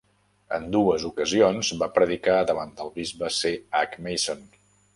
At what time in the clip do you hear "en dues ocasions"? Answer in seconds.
0.55-1.69